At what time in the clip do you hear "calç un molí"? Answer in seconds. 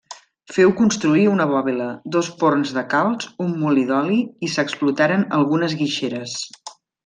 2.95-3.87